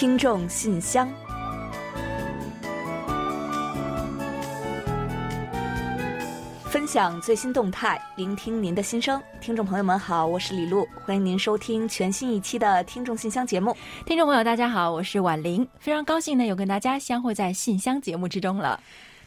[0.00, 1.06] 听众信箱，
[6.64, 9.20] 分享最新动态，聆听您的心声。
[9.42, 13.76] 听众朋友们好，我是李璐，欢迎您收听全新一期的听众信箱节目。
[14.06, 18.80] 听众朋友大家好，我是婉玲，非常高兴呢，又跟大家相会在信箱节目之中了。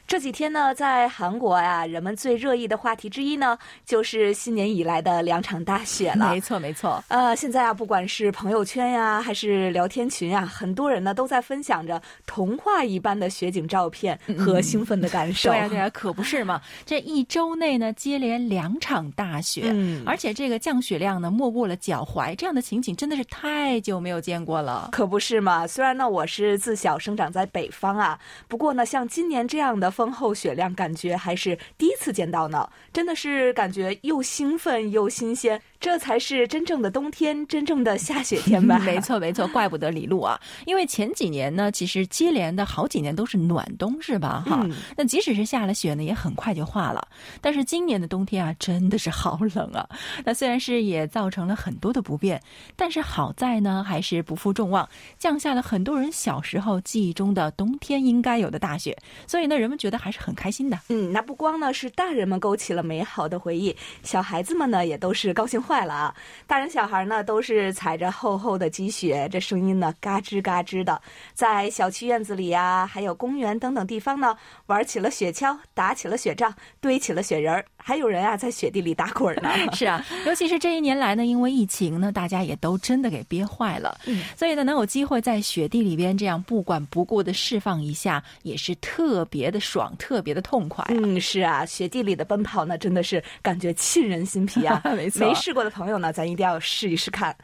[0.05, 6.29] 这几天呢，在韩国呀，人们最热议的话题之一呢，就是新年以来的两场大雪了。
[6.29, 7.03] 没错，没错。
[7.07, 15.49] 呃，现在啊，不管是朋友圈呀，还是聊天群啊，很多人呢都在分享着童话一般的雪景照片和兴奋的感受。
[15.49, 16.61] 对呀，对呀，可不是嘛！
[16.85, 24.89] 这一周内呢，接连两场大雪，嗯而且这个降雪量呢，没过了脚踝，这样的情景真的是太久没有见过了。
[24.91, 25.65] 可不是嘛！
[25.65, 32.67] 虽然呢，我是自小生长在北方啊，不过呢，像今年这样的丰厚雪量，感觉还是第一次见到呢。
[32.91, 38.79] 真的是感觉又兴奋又新鲜，这才是真正的冬天，真正的下雪天吧？
[38.83, 44.43] 没错，没错，怪不得李璐啊，因为前几年呢，其实接连的好几年都是暖冬，是吧？
[44.45, 47.07] 哈、嗯那即使是下了雪呢，也很快就化了。
[47.39, 49.87] 但是今年的冬天啊，真的是好冷啊。
[50.25, 52.41] 那虽然是也造成了很多的不便，
[52.75, 58.97] 但是好在呢，还是不负众望，降下了很多人小时候记忆中的冬天应该有的大雪。
[59.27, 60.79] 所以呢，人们觉得还是很开心的。
[60.87, 66.15] 嗯，那不光呢是大人们勾起了美好的回忆，小孩子们呢也都是高兴坏了啊！
[66.47, 71.01] 大人小孩呢都是踩着厚厚的积雪，这声音呢嘎吱嘎吱的，
[71.33, 79.49] 在小区院子里呀、还有公园等等地方呢，玩起了雪橇，打起了雪仗，堆起了雪人儿，还有人啊在雪地里打滚呢。
[79.75, 90.87] 是啊，尤其是这一年来呢，因为疫情呢，大家也都真的给憋坏了，嗯所以呢，能有机会在雪地里边这样不管不顾的释放一下，也是特别的爽，特别的痛快、啊。
[90.91, 94.81] 嗯，是啊，雪地里的奔跑呢，真的是感觉沁人心脾啊！
[94.95, 97.35] 没错没试过的朋友呢，咱一定要试一试看。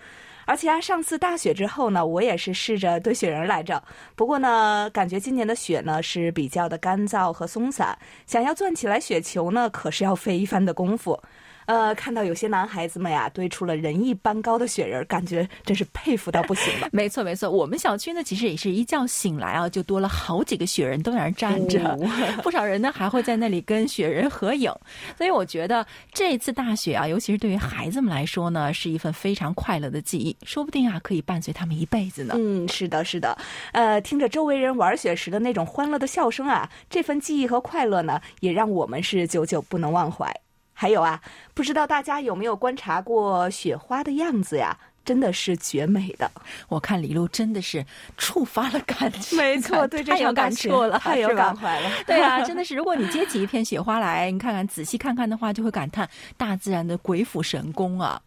[0.50, 3.84] 而且啊，上次大雪之后呢，我也是试着堆雪人来着。
[4.16, 7.96] 不过呢，感觉今年的雪呢是比较的干燥和松散，
[8.26, 11.22] 想要攥起来雪球呢，可是要费一番的功夫。
[11.70, 16.90] 呃，看到有些男孩子们呀，堆出了人一般高的雪人，感觉真是佩服到不行了。
[16.92, 21.98] 没错，没错，我们小区呢，其实也是一觉醒来啊，就多了好几个雪人都在那儿站着，哦
[22.42, 24.74] 不少人呢还会在那里跟雪人合影。
[25.16, 32.34] 所以我觉得这次大雪啊，尤其是对于孩子们来说呢，是一份非常快乐的记忆，说不定啊可以伴随他们一辈子呢。
[32.36, 33.38] 嗯，是的，是的，
[33.74, 40.34] 呃，听着周围人玩雪时的那种欢乐的笑声啊，这份记忆和快乐呢，也让我们是久久不能忘怀。
[40.82, 41.22] 还有啊，
[41.54, 44.78] 不知道大家有没有观察过雪花的样子呀？
[45.06, 46.30] 真的是绝美的，
[46.68, 47.84] 我看李璐真的是
[48.18, 51.90] 触发了感情， 没错，对这场感触了，太有感怀了。
[52.06, 56.08] 对啊， 真的是，如果你接起一片雪花来，你看看仔细看看的话，就会感叹
[56.38, 58.22] 大自然的鬼斧神工啊！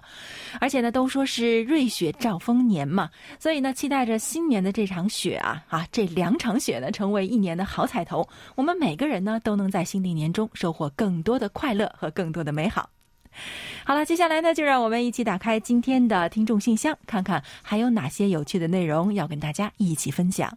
[0.61, 12.89] 而且呢，都说是瑞雪兆丰年嘛，所以呢，期待着新年的这场雪啊啊，这两场雪呢，成为一年的好彩头，我们每个人呢，都能在新的一年中收获更多的快乐和更多的美好。
[13.85, 20.57] 好了，接下来呢，就让我们一起打开今天的听众信箱，看看还有哪些有趣的内容要跟大家一起分享。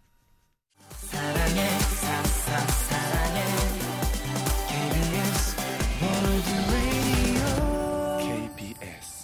[8.20, 9.24] KBS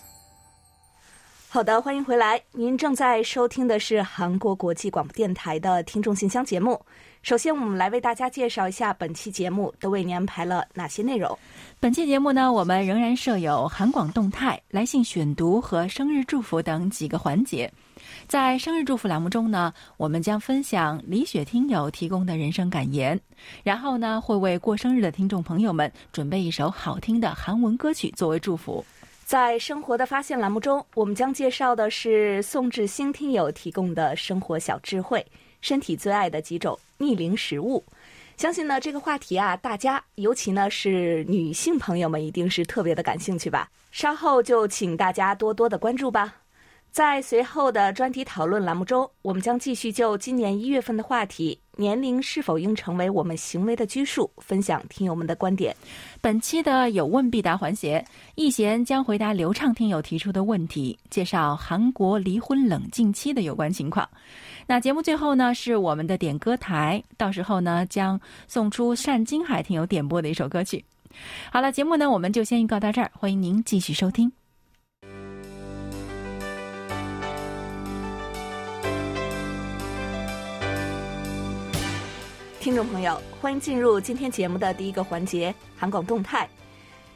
[1.49, 2.41] 好的，欢迎回来。
[2.53, 6.85] 您正在收听的是韩国国际广播电台的听众信箱节目。
[7.21, 11.37] 首先，我们来为大家介绍一下本期节目都为您安排了哪些内容。
[11.79, 17.71] 本期节目呢，我们仍然设有韩广动态、来信选读和生日祝福等几个环节。
[18.27, 23.19] 在生日祝福栏目中呢，我们将分享李雪听友提供的人生感言，
[23.61, 28.83] 然后呢，会为过生日的听众朋友们准备一首好听的韩文歌曲作为祝福。
[29.25, 35.23] 在生活的发现栏目中，我们将介绍的是宋志新听友提供的生活小智慧，
[35.61, 37.83] 身体最爱的几种逆龄食物。
[38.37, 43.69] 相信呢这个话题啊，大家尤其呢是女性朋友们一定是特别的感兴趣吧。
[43.91, 46.40] 稍后就请大家多多的关注吧。
[46.91, 55.73] 在随后的专题讨论栏目中，我们将继续就今年一月份的话题“年龄是否应成为我们行为的拘束”分享听友们的观点。
[56.19, 58.03] 本期的有问必答环节，
[58.35, 64.07] 易贤将回答流畅听友提出的问题，介绍韩国离婚冷静期的有关情况。
[64.67, 70.83] 那节目最后呢是我们的点歌台，到时候呢将送出单金海听友点播的一首歌曲。
[71.53, 74.29] 好了，节目呢我们就先预告到这儿，欢迎您继续收听。
[82.61, 86.47] 听众朋友，欢迎进入今天节目的第一个环节——韩广动态。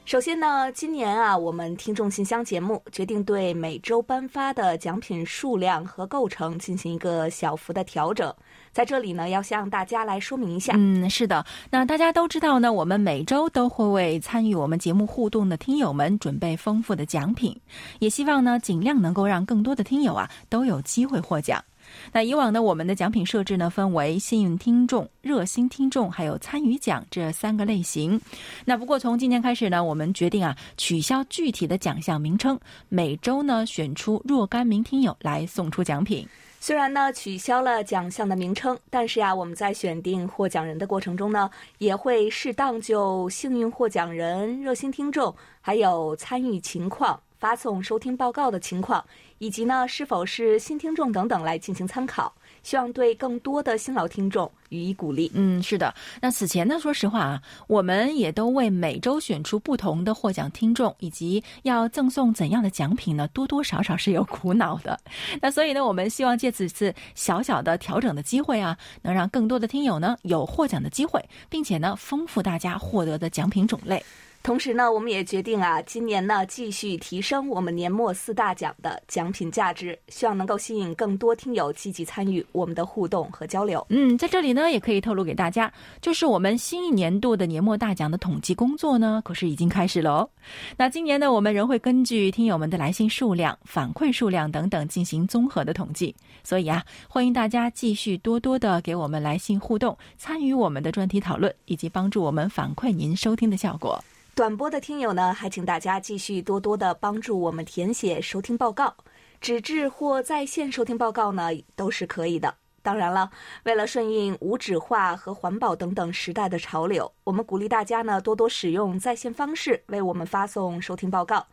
[0.04, 8.34] 首先呢，今年啊，我们听众信箱节目决定对每周颁发的奖品数量和构成进行一个小幅的调整。
[8.72, 10.74] 在这里呢，要向大家来说明一下。
[10.76, 17.56] 嗯，是的，那大家都知道呢，我们每周都会为参与我们节目互动的听友们准备丰富的奖品，
[18.00, 21.64] 也希望呢，尽量能够让更多的听友啊都有机会获奖。
[22.12, 28.20] 那以往呢，我们的奖品设置呢，分为幸运听众、热心听众，还有参与奖这三个类型。
[28.66, 32.60] 那不过从今年开始呢，我们决定啊，取消具体的奖项名称，
[32.90, 36.28] 每周呢选出若干名听友来送出奖品。
[36.60, 41.48] 虽然呢取消了奖项的名称，但是呀，我们在选定获奖人的过程中呢，
[41.78, 47.20] 也会适当就幸运获奖人、热心听众还有参与情况。
[47.38, 49.04] 发送收听报告的情况，
[49.38, 52.34] 以及呢是否是新听众等等来进行参考，
[52.64, 55.32] 希望对更多的新老听众予以鼓励。
[55.34, 55.94] 嗯，是的。
[56.22, 65.00] 那此前呢，说实话啊，我们也都为每周选出不同的获奖听众，以及要赠送怎样的奖品呢，多多少少是有苦恼的。
[65.42, 74.04] 那所以呢，我们希望借此次小小的调整的机会啊，能让更多的听友呢有获奖的机会，并且呢丰富大家获得的奖品种类。
[74.46, 83.84] 同时呢，我们也决定啊，今年呢继续提升我们年末四大奖的奖品价值，希望能够吸引更多听友积极参与我们的互动和交流。
[83.90, 90.30] 嗯，在这里呢，也可以透露给大家，就是我们新一年度的年末大奖的统计工作呢，可是已经开始了哦。
[90.78, 104.00] 那今年呢，我们仍会根据听友们的来信数量、反馈数量等等进行综合的统计，所以啊，欢迎大家继续多多的给我们来信互动，参与我们的专题讨论，以及帮助我们反馈您收听的效果。
[104.36, 108.94] 短波的听友呢，还请大家继续多多的帮助我们填写收听报告，
[109.40, 112.54] 纸质或在线收听报告呢都是可以的。
[112.82, 113.32] 当然了，
[113.64, 121.48] 为了顺应无纸化和环保等等时代的潮流，我们鼓励大家呢多多使用在线方式为我们发送收听报告。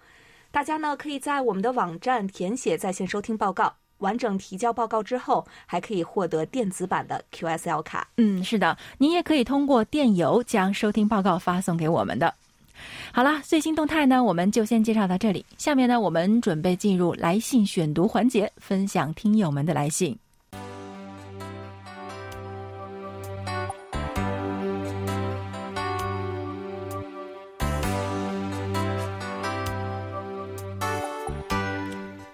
[0.51, 8.09] 大家呢可以在我们的网站填写在线收听报告，完整提交报告之后，还可以获得电子版的 QSL 卡。
[8.17, 12.35] 嗯，是的，您也可以通过电邮将收听报告发送给我们的。
[13.13, 15.45] 好啦，最新动态呢，我们就先介绍到这里。
[15.59, 20.19] 下面呢，我们准备进入来信选读环节，分享听友们的来信。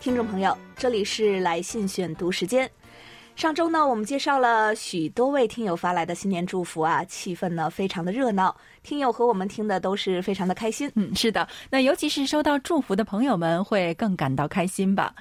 [0.00, 2.70] 听众朋友，这里是来信选读时间。
[3.38, 10.90] 上周呢，我们介绍了许多位听友发来的新年祝福啊，气氛呢非常的热闹，听友和我们听的都是非常的开心。
[10.96, 15.14] 嗯，是的，那尤其是收到祝福的朋友们会更感到开心吧。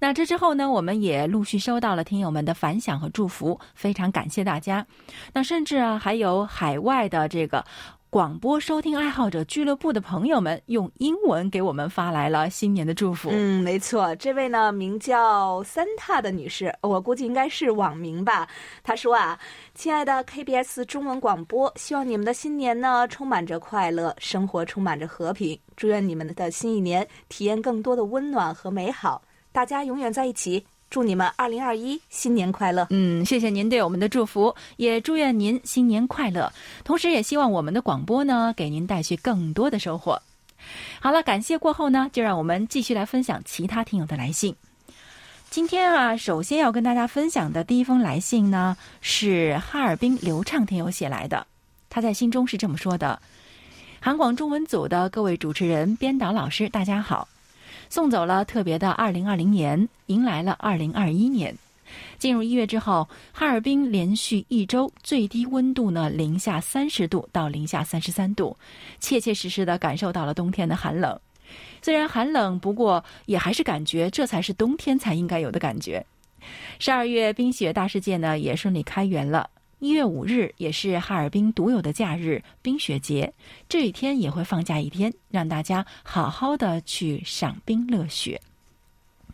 [0.00, 4.86] 那这之后呢，我们也陆续收到了听友们的反响和祝福，非常感谢大家。
[5.32, 7.64] 那甚至啊，还有海外的这个。
[8.10, 13.28] 广播收听爱好者俱乐部的朋友们用英文给我们发来了新年的祝福。
[13.30, 18.48] 嗯，没错，这位呢名叫三塔的女士，我估计应该是网名吧。
[18.82, 19.38] 她说啊，
[19.74, 25.60] 亲爱的 KBS 中文广播，希望你们的新年呢充满着快乐，生活充满着和平。
[25.76, 29.20] 祝愿你们的新一年体验更多的温暖和美好，
[29.58, 30.64] 大家永远在一起。
[30.88, 32.86] 祝你们二零二一新年快乐！
[32.90, 36.52] 嗯，谢谢您对我们的祝福，也祝愿您新年快乐。
[36.84, 40.22] 同时，也希望我们的广播呢，给您带去更多的收获。
[41.00, 44.54] 好了，感谢过后呢，就让我们继续来分享其他听友的来信。
[45.50, 51.44] 今天啊，首先要跟大家分享的第一封来信呢，是哈尔滨流畅听友写来的。
[51.90, 53.20] 他在信中是这么说的
[53.98, 57.26] ：“韩广中文组的各位主持人、编导老师，大家好。”
[57.90, 61.56] 送走了特别的二零二零年，迎来了二零二一年。
[62.18, 68.54] 进入一月之后，哈尔滨连续一周最低温度呢零下三十度到零下三十三度，
[69.00, 71.18] 切切实实的感受到了冬天的寒冷。
[71.80, 76.04] 虽然寒冷，不过也还是感觉这才是冬天才应该有的感觉。
[76.78, 79.48] 十二月冰雪大世界呢也顺利开园了。
[79.80, 83.32] 一月五日也是哈尔滨独有的假日——冰雪节，
[83.68, 88.40] 这一天也会放假一天，让大家好好的去赏冰乐雪。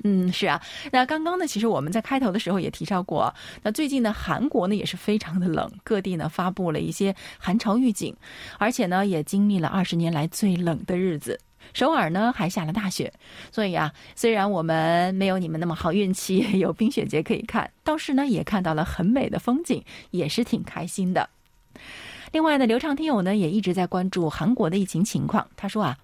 [0.06, 0.60] 嗯，是啊。
[0.92, 8.14] 那刚刚呢，其实我们在开头的时候也提到过，那最近呢，韩国呢也是非常的冷，各地呢发布了一些寒潮预警，
[8.58, 11.40] 而且呢也经历了二十年来最冷的日子。
[11.72, 13.10] 首尔呢还下了大雪，
[13.50, 21.30] 所以啊，虽然我们没有你们那么好运气， 有冰雪节可以看，倒是呢也看到了很美的风景，也是挺开心的。
[22.32, 25.48] 另外呢，流畅听友呢也一直在关注韩国的疫情情况。
[25.56, 25.96] 他说啊，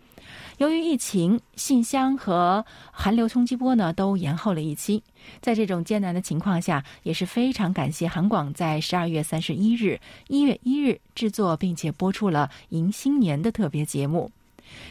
[0.60, 5.02] 由于疫情，信箱和寒流冲击波呢都延后了一期。
[5.40, 9.98] 在这种艰难的情况下，也是非常感谢韩广在十二月三十一日、
[10.28, 14.30] 一月一日制作并且播出了迎新年的特别节目。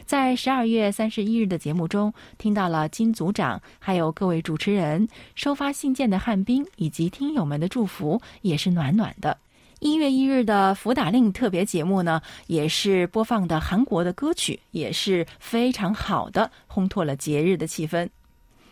[0.08, 9.38] 在十二月三十一日的节目中，听到了金组长，还有各位主持人收发信件的汉斌以及听友们的祝福，也是暖暖的。
[9.80, 18.08] 一月一日的福打令特别节目呢，也是播放的韩国的歌曲，也是非常好的烘托了节日的气氛。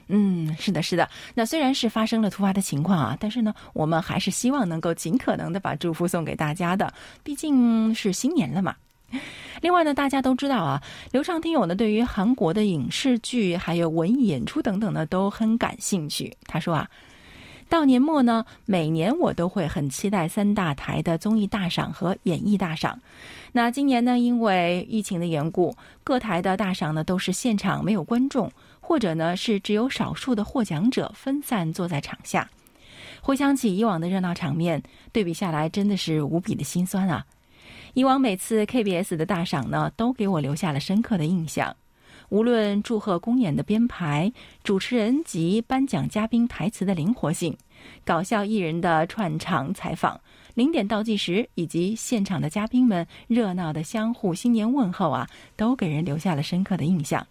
[0.09, 1.09] 嗯，是的，是的。
[1.33, 8.75] 那虽然是发生了突发的情况啊，但是呢，我们还是希望能够尽可能的把祝福送给大家的，毕竟是新年了嘛。
[9.61, 16.35] 另外呢，大家都知道啊，流畅听友呢对于韩国的影视剧、还有文艺演出等等呢都很感兴趣。
[16.45, 16.89] 他说啊，
[17.69, 22.97] 到年末呢，每年我都会很期待三大台的综艺大赏和演艺大赏。
[23.51, 32.49] 那今年呢，因为疫情的缘故，各台的大赏呢都是现场没有观众，或者呢是只有少数的获奖者分散坐在场下。
[33.21, 34.81] 回想起以往的热闹场面，
[35.11, 37.25] 对比下来真的是无比的心酸啊。
[37.93, 41.75] 以往每次 KBS 的大赏呢，都给我留下了深刻的印象。
[42.29, 44.31] 无论祝贺公演的编排、
[44.63, 47.57] 主持人及颁奖嘉宾台词的灵活性、
[48.03, 50.19] 搞笑艺人的串场采访、
[50.53, 57.25] 零点倒计时，以及现场的嘉宾们热闹的相互新年问候啊，都给人留下了深刻的印象。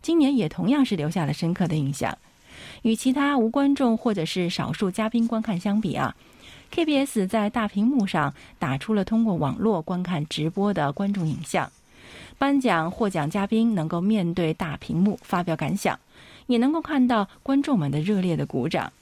[0.00, 2.16] 今年也同样是留下了深刻的印象。
[2.82, 6.14] 与其他无观众或者是少数嘉宾观看相比啊。
[6.70, 11.70] KBS 在大屏幕上打出了通过网络观看直播的观众影像，
[12.38, 15.98] 颁奖获奖嘉宾能够面对大屏幕发表感想，
[16.46, 18.92] 也能够看到观众们的热烈的鼓掌，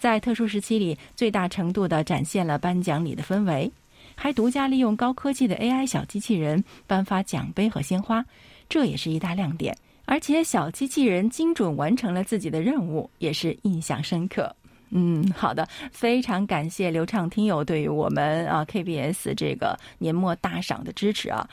[0.00, 3.70] 在特殊时期里最大程度的展现了颁奖礼的氛围，
[4.16, 8.24] 还独家利用高科技的 AI 小机器人颁发奖杯和鲜花，
[8.68, 9.76] 这也是一大亮点。
[10.04, 14.52] 而且小机器人精准完成了自己的任务，也是印象深刻。
[14.92, 21.48] 嗯，好的，非常感谢流畅听友对于我们啊 KBS 这个年末大赏的支持啊。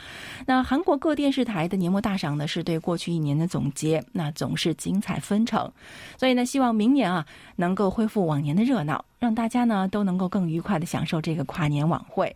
[0.47, 5.71] 那韩国各电视台的年末大赏呢，是对过去一年的总结，那总是精彩纷呈。
[6.17, 7.23] 所以呢，希望明年啊
[7.55, 12.35] 能够恢复往年的热闹，让大家呢都能够更愉快的享受这个跨年晚会。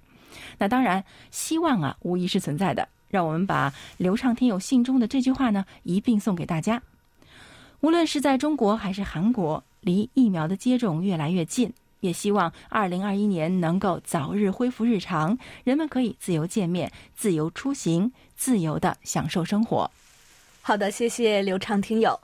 [0.60, 2.88] 那当然，希望啊无疑是存在的。
[3.10, 6.82] 让我们把流畅听友信中的这句话呢一并送给大家。
[7.80, 9.64] 无论是在中国还是韩国。
[9.82, 19.90] 离疫苗的接种越来越近，也希望二零二一年能够早日恢复日常，人们可以自由见面、自由出行、自由的享受生活。
[20.62, 22.20] 好的，谢谢刘畅听友。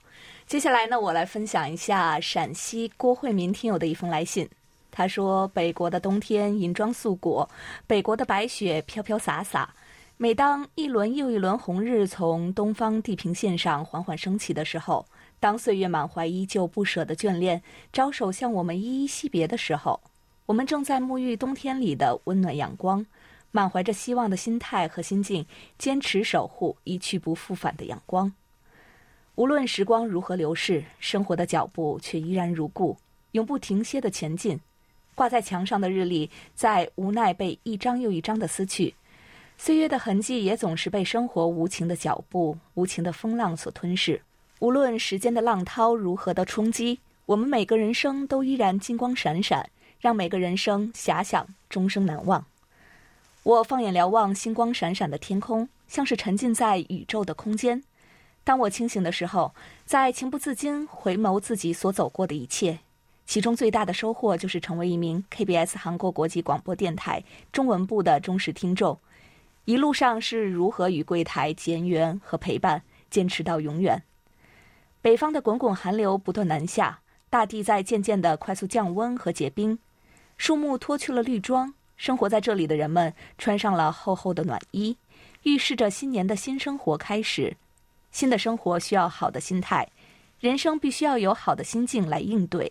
[0.45, 4.47] 接下来呢，我来分享一下陕西郭慧民听友的一封来信。
[4.91, 7.49] 他说：“北国的冬天银装素裹，
[7.85, 9.73] 北国的白雪飘飘洒洒。
[10.15, 15.05] 每当一轮又一轮红日从东方地平线上缓缓升起的时候。”
[15.39, 17.61] 当岁月满怀依旧不舍的眷恋
[17.93, 19.99] 招手向我们依依惜别的时候，
[20.47, 23.05] 我们正在沐浴冬天里的温暖阳光，
[23.51, 25.45] 满怀着希望的心态和心境，
[25.77, 28.33] 坚持守护一去不复返的阳光。
[29.35, 32.97] 无论时光如何流逝，生活的脚步却依然如故，
[33.33, 34.59] 永不停歇的前进。
[35.13, 38.95] 挂在墙上的日历在无奈被一张又一张的撕去，
[39.57, 44.21] 岁月的痕迹也总是被生活无情的脚步、无情的风浪所吞噬。
[44.59, 52.43] 无论时间的浪涛如何的冲击，我们每个人生都依然金光闪闪，让每个人生遐想终生难忘。
[53.43, 57.83] 我放眼瞭望星光闪闪的天空，像是沉浸在宇宙的空间。
[58.43, 59.53] 当我清醒的时候，
[59.85, 62.79] 在情不自禁回眸自己所走过的一切，
[63.27, 68.97] 其中最大的收获就是成为一名 KBS 韩国国际广播电台中文部的忠实听众。
[69.65, 74.01] 一路上是如何与柜台结缘和陪伴，坚持到永远。
[75.07, 76.99] 北方的滚滚寒流不断南下，
[77.29, 79.79] 大地在渐渐的快速降温和结冰，
[80.37, 84.97] 树木脱去了绿装，生活在这里的人们穿上了厚厚的暖衣，
[85.43, 87.55] 预示着新年的新生活开始。
[88.11, 89.89] 新的生活需要好的心态，
[90.41, 92.69] 人生必须要有好的心境来应对。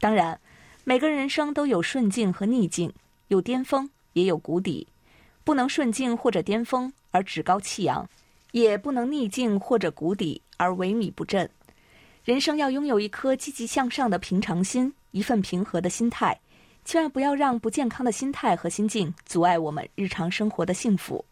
[0.00, 0.40] 当然，
[0.84, 2.90] 每个人生都有顺境和逆境，
[3.26, 4.88] 有巅峰也有谷底，
[5.44, 8.08] 不能顺境或者巅峰而趾高气扬，
[8.52, 11.50] 也不能逆境或者谷底而萎靡不振。
[12.28, 16.38] 人生要拥有一颗积极向上的平常心，一份平和的心态，
[16.84, 21.24] 千万不要让不健康的心态和心境阻碍我们日常生活的幸福。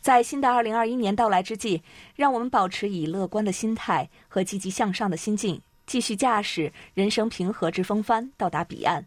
[0.00, 1.80] 在新的二零二一年到来之际，
[2.16, 9.06] 让我们保持以乐观的心态和积极向上的心境，继续驾驶人生平和之风帆到达彼岸，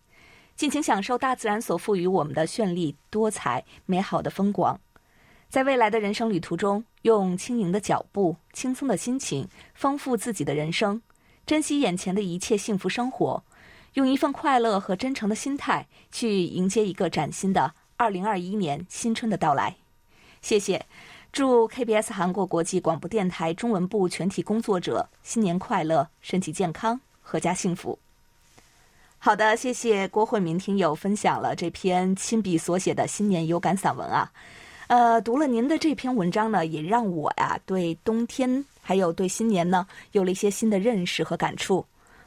[0.55, 4.79] 尽情享受大自然所赋予我们的绚丽多彩、美好的风光。
[5.55, 11.01] 在未来的人生旅途中，用轻盈的脚步、轻松的心情，丰富自己的人生，
[11.45, 13.41] 珍惜眼前的一切幸福生活，
[13.93, 19.77] 用一份快乐和真诚的心态去迎接一个崭新的二零二一年新春的到来。
[20.41, 20.85] 谢谢，
[21.31, 27.97] 祝 KBS 韩国国际广播电台中文部全体工作者新年快乐，身体健康，阖家幸福。
[29.19, 34.29] 好的，谢谢郭慧民听友分享了这篇亲笔所写的新年有感散文啊。
[34.87, 41.83] 呃，读了您的这篇文章呢，也让我呀对冬天还有对新年呢有了一些新的认识和感触。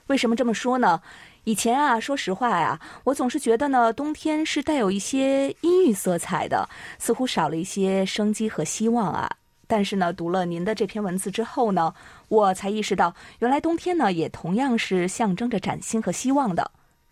[0.09, 1.01] 为什么这么说呢？
[1.45, 9.31] 以前啊，说实话呀，我总是觉得呢，冬天是带有一些阴郁色彩的，似乎少了一些生机和希望啊。
[9.69, 11.95] 但是呢，读了您的这篇文字之后呢，
[12.29, 16.71] 我才意识到，原来冬天呢也同样是象征着崭新和希望的。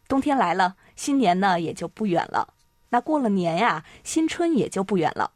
[0.08, 2.48] 冬天来了，新年呢也就不远了。
[2.88, 5.30] 那过了年呀，新春也就不远了。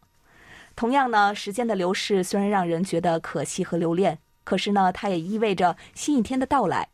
[0.80, 6.88] 同样呢，时间的流逝虽然让人觉得可惜和留恋，可是呢，它也意味着新一天的到来。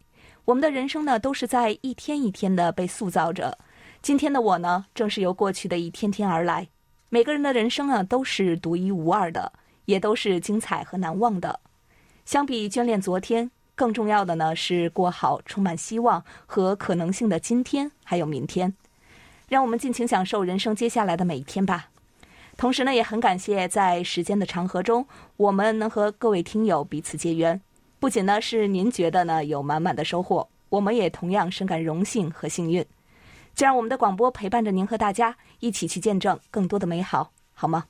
[0.45, 3.57] 我们的人生呢，都是在一天一天的被塑造着。
[4.03, 6.67] 今天的我呢，正是由过去的一天天而来。
[7.11, 9.53] 每个人的人生啊，都是独一无二的，
[9.85, 11.61] 也都是精彩和难忘的。
[12.25, 13.53] 相比眷恋昨天。
[13.77, 18.75] 更重要的呢是过好充满希望和可能性的今天，还有明天，
[19.49, 21.91] 让我们尽情享受人生接下来的每一天吧。
[22.57, 27.61] 同时呢，也很感谢在时间的长河中，我们能和各位听友彼此结缘。
[27.99, 32.85] 不仅呢是您觉得呢有满满的收获，我们也同样深感荣幸和幸运。
[33.55, 37.85] 就让我们的广播陪伴着您和大家一起去见证更多的美好，好吗？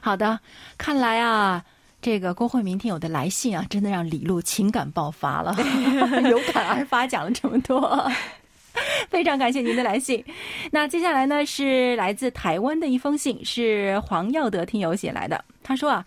[0.00, 0.40] 好的，
[0.76, 1.64] 看来啊。
[2.00, 5.56] 这个郭慧明听友的来信啊，真的让李璐情感爆发了，
[6.30, 8.08] 有感而发，讲了这么多，
[9.10, 10.24] 非常感谢您的来信。
[10.70, 15.44] 那接下来呢，是来自台湾的一封信，是黄耀德听友写来的。
[15.62, 16.04] 他说啊。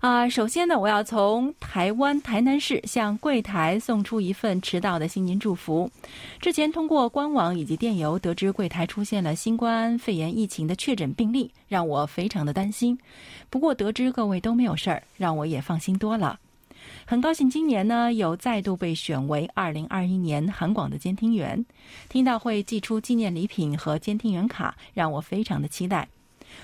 [0.00, 5.90] 啊，首先呢，我要从台湾台南市向柜台送出一份迟到的新年祝福。
[6.40, 12.98] 之前通过官网以及电邮得知柜台出现了新冠肺炎疫情的确诊病例，让我非常的担心。
[13.50, 16.38] 不过得知各位都没有事儿，让我也放心多了。
[17.10, 21.66] 很高兴今年呢有再度被选为二零二一年韩广的监听员，
[22.08, 26.06] 听到会寄出纪念礼品和监听员卡，让我非常的期待。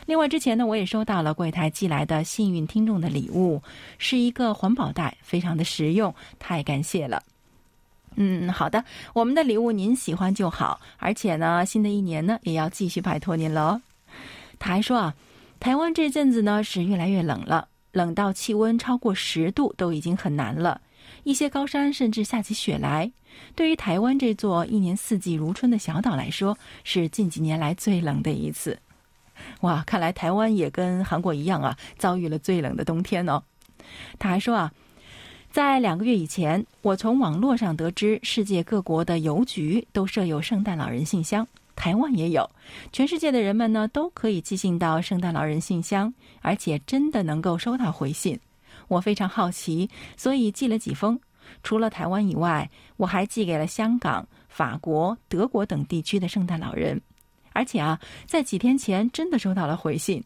[0.06, 3.60] 另外，之前呢，我也收到了柜台寄来的幸运听众的礼物，
[3.98, 7.20] 是一个环保袋，非常的实用，太感谢了。
[8.14, 13.82] 嗯，好的，我们的礼物您喜欢就好，而且呢，新的一年呢，也要继续拜托您了。
[14.60, 15.12] 他还说啊，
[15.58, 20.78] 台湾这阵子呢是越来越冷了，冷到气温超过十度都已经很难了，
[21.24, 23.10] 一些高山甚至下起雪来。
[23.54, 28.78] 对于台湾这座一年四季如春的小岛来说，是近几年来最冷的一次。
[29.62, 33.42] 哇，看来台湾也跟韩国一样啊，遭遇了最冷的冬天哦。
[34.18, 34.70] 他还说啊，
[35.50, 42.50] 在两个月以前，我从网络上得知，世界各国的邮局都设有圣诞老人信箱，台湾也有。
[42.90, 48.40] 全世界的人们呢，都可以寄信到圣诞老人信箱，而且真的能够收到回信。
[48.88, 51.20] 我非常好奇，所以寄了几封。
[51.62, 57.00] 除了台湾以外，我还寄给了香港、法国、德国等地区的圣诞老人。
[57.52, 60.22] 而且啊，在几天前真的收到了回信，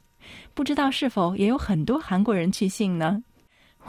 [0.55, 3.23] 不知道是否也有很多韩国人去信呢？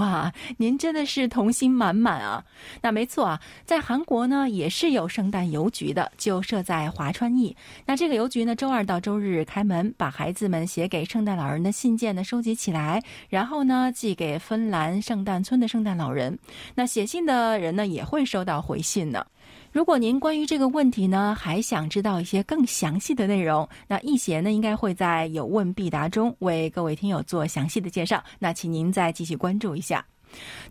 [0.01, 2.43] 哇，您真的是童心满满啊！
[2.81, 7.55] 那没错啊，在韩国呢也是有圣诞邮局的，就设在华川驿。
[7.85, 16.39] 那这个邮局呢，周二到周日开门，把孩子们写给圣诞老人的信件呢收集起来，然后呢寄给芬兰圣诞村的圣诞老人。
[16.73, 19.23] 那写信的人呢也会收到回信呢。
[19.71, 28.21] 如果您关于这个问题呢，还想知道一些更详细的内容，那易贤呢应该会在有问必答中为各位听友做详细的介绍。
[28.37, 30.05] 那请您再继续关注一下。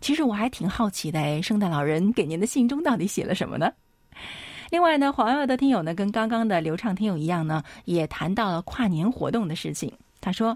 [0.01, 3.71] 其实我还挺好奇的，圣诞老人给您的信中到底写了什么呢？
[4.69, 9.91] 另外呢，黄耀的听友呢，跟刚刚的流畅听友一样呢，也谈到了跨年活动的事情。
[10.19, 10.55] 他说，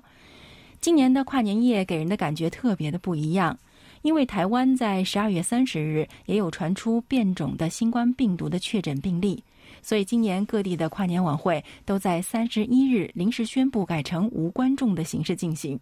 [0.79, 3.57] 今年的跨年夜给人的感觉特别的不一样。
[4.05, 9.43] 因为台湾在十二月三十日也有传出变种的新冠病毒的确诊病例，
[9.81, 15.79] 所以今年各地的跨年晚会都在三十一日临时宣布改成无观众的形式进行。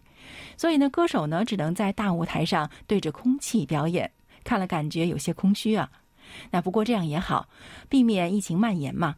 [0.56, 4.10] 所以呢，歌手呢只能在大舞台上对着空气表演，
[4.42, 5.86] 看了感觉有些空虚啊。
[6.50, 7.46] 那不过这样也好，
[7.90, 9.14] 避免疫情蔓延嘛。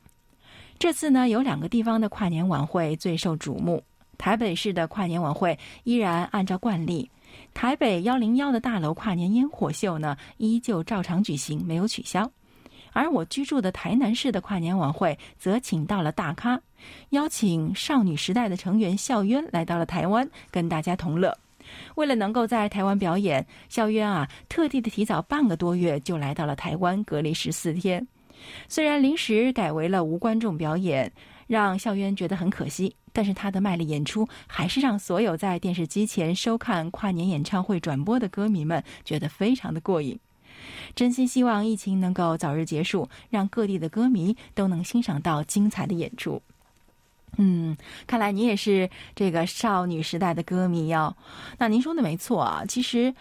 [0.80, 3.84] 这次呢，有两个地方的跨年晚会最受瞩目，
[4.18, 7.08] 台北市的跨年晚会依然按照惯例。
[7.56, 12.30] 台北幺零幺的大楼跨年烟火秀呢，依旧照常举行，没有取消。
[12.92, 16.60] 而我居住的台南市的跨年晚会，则请到了大咖，
[17.10, 21.34] 邀请少女时代的成员孝渊来到了台湾，跟大家同乐。
[21.94, 28.06] 为了能够在台湾表演，孝渊啊，特地的提早半个多月就来到了台湾隔离十四天。
[28.68, 31.10] 虽然临时改为了无观众表演，
[31.46, 32.94] 让孝渊觉得很可惜。
[33.16, 40.18] 但是他的卖力演出还是让所有在电视机前收看跨年演唱会转播的歌迷们觉得非常的过瘾。
[40.94, 46.42] 真心希望疫情能够早日结束，让各地的歌迷都能欣赏到精彩的演出。
[47.38, 47.74] 嗯，
[48.06, 51.16] 看来你也是这个少女时代的歌迷哟。
[51.56, 53.14] 那您说的没错啊，其实。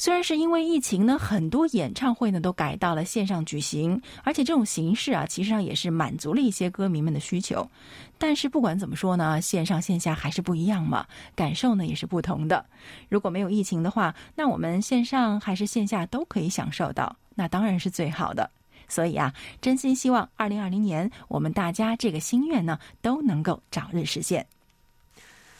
[0.00, 7.70] 虽然是因为疫情呢，很多演唱会呢都改到了线上举行，而且这种形式啊，其实上也是满足了一些歌迷们的需求。
[8.16, 12.64] 但是不管怎么说呢，线上线下还是不一样嘛，感受呢也是不同的。
[13.10, 18.48] 如果没有疫情的话，那我们线上还是线下都可以享受到，那当然是最好的。
[18.88, 24.46] 所以啊，真心希望二零二零年我们大家这个心愿呢都能够早日实现。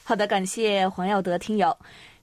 [0.02, 1.76] 好的，感谢黄耀德听友。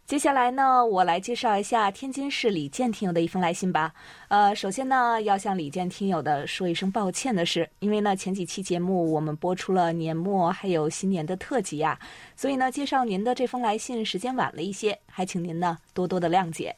[0.07, 3.93] 接下来呢，我来介绍一下天津市李健听友的一封来信吧。
[4.29, 11.99] 呃，首先呢，要向李健听友的说一声抱歉的是，因为呢前几期节目我们播出了年末还有新年的特辑呀，
[12.37, 16.73] 所以呢介绍您的这封来信时间晚了一些，还请您呢多多的谅解。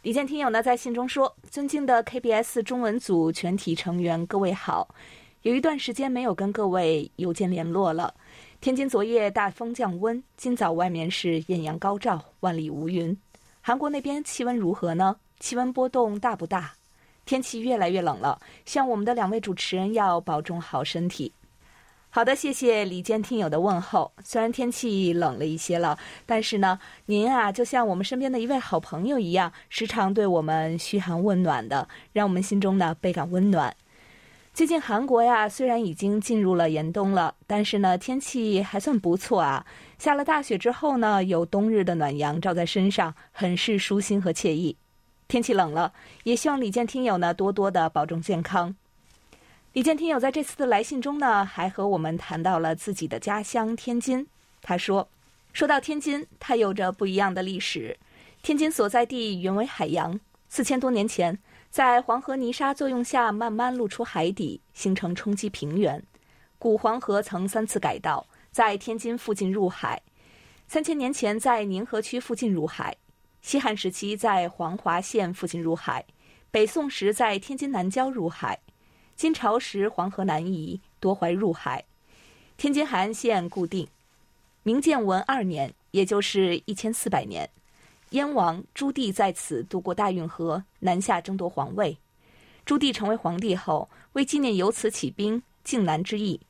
[0.00, 4.88] 李健听友呢在信中说：“尊敬的 KBS 中文组全体成员，各位好，
[5.42, 8.14] 有一段时间没有跟各位邮件联络了。”
[8.64, 13.14] 天津昨夜大风降温，今早外面是艳阳高照，万里无云。
[13.60, 15.14] 韩国那边气温如何呢？
[15.38, 16.72] 气温波动大不大？
[17.26, 21.30] 天气越来越冷了，希望我们的两位主持人要保重好身体。
[22.08, 24.10] 好的，谢谢李坚听友的问候。
[24.24, 33.76] 虽然天气冷了一些了，但是呢，您啊就像我们身边的一位好朋友一样，时常对我们嘘寒问暖的，让我们心中呢倍感温暖。
[34.54, 39.66] 最近韩国呀，虽然已经进入了严冬了，但是呢，天气还算不错啊。
[39.98, 44.76] 下了大雪之后呢，有冬日的暖阳照在身上，很是舒心和惬意。
[45.26, 48.76] 天气冷了，也希望李健听友呢多多的保重健康。
[49.72, 54.24] 李健听友在这次的来信中呢，还和我们谈到了自己的家乡天津。
[54.62, 55.08] 他说
[55.52, 57.98] ：“说到天津，它有着不一样的历史。
[58.40, 61.36] 天津所在地原为海洋，四千多年前。”
[61.74, 66.00] 在黄河泥沙作用下，慢慢露出海底，形成冲积平原。
[66.56, 70.00] 古黄河曾三次改道，在天津附近入海。
[70.68, 72.96] 三千年前，在宁河区附近入海。
[73.42, 76.04] 西汉时期，在黄华县附近入海。
[76.52, 78.56] 北宋时，在天津南郊入海。
[79.16, 81.84] 金朝时，黄河南移，夺淮入海。
[82.56, 83.88] 天津海岸线固定。
[84.62, 87.50] 明建文二年，也就是一千四百年。
[88.14, 91.98] 燕王朱棣在此渡过大运河，南下争夺皇位。
[92.64, 96.40] 朱棣成为皇帝后，为纪念由此起兵靖南之役，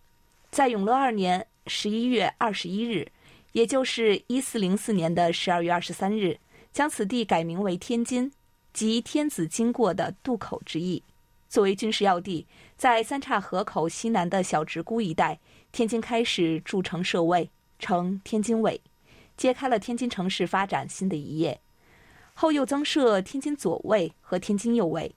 [0.50, 3.11] 在永乐二年十一月二十一日，
[3.53, 6.38] 也就是一四零四年的十二月二十三日，
[6.70, 8.31] 将此地改名为天津，
[8.74, 11.03] 即天子经过的渡口之意。
[11.48, 12.46] 作为军事要地，
[12.77, 15.40] 在三岔河口西南的小直沽一带，
[15.72, 17.48] 天津开始筑城设卫，
[17.79, 18.79] 称天津卫。
[19.37, 21.61] 揭开了天津城市发展新的一页，
[22.35, 25.14] 后又增设天津左卫和天津右卫。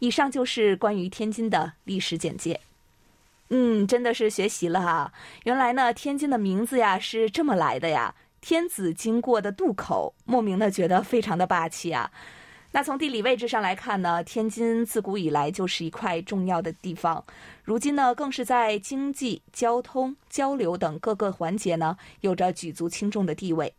[0.00, 2.60] 以上就是关于天津的历史简介。
[3.50, 5.12] 嗯，真的是学习了哈，
[5.44, 12.12] 原来呢，天津的名字呀是这么来的呀，天子经过的渡口，莫名的觉得非常的霸气啊。
[12.70, 17.24] 那从地理位置上来看呢，天津自古以来就是一块重要的地方，
[17.64, 23.72] 如今呢，更是在经济、交通、交流等各个环节呢，有着举足轻重的地位。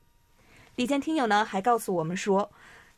[0.75, 2.52] 李健听友呢还告诉我们说，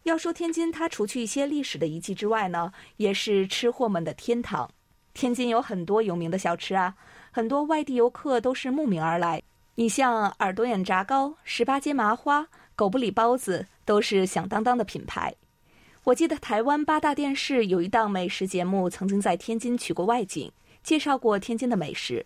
[0.03, 4.69] 要说天津，它除去一些历史的遗迹之外呢，也是吃货们的天堂。
[5.13, 6.95] 天津有很多有名的小吃啊，
[7.31, 9.43] 很多外地游客都是慕名而来。
[9.75, 15.35] 你像耳朵眼炸糕、十八街麻花、狗不理包子，都是响当当的品牌。
[16.03, 22.25] 我记得台湾八大电视有一档美食节目，曾经在天津取过外景，介绍过天津的美食。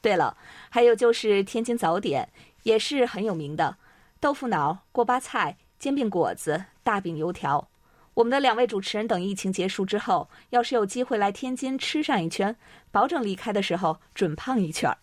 [0.00, 0.36] 对了，
[0.68, 2.28] 还有就是天津早点
[2.62, 3.76] 也是很有名的，
[4.20, 7.68] 豆腐脑、锅巴菜、煎饼果子、大饼油条。
[8.14, 12.54] 我们的两位主持人等疫情结束之后，要是有机会来天津吃上一圈，
[12.92, 14.96] 保证离开的时候准胖一圈儿。